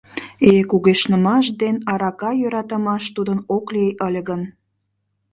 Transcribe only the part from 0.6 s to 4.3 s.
кугешнымаш ден арака йӧратымаш тудын ок лий ыле